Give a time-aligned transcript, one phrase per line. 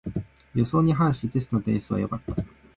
[0.55, 2.43] 予想に反してテストの点数は良かった